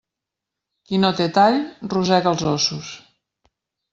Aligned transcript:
Qui 0.87 0.99
no 1.01 1.11
té 1.19 1.27
tall, 1.35 1.59
rosega 1.93 2.31
els 2.33 2.45
ossos. 2.53 2.89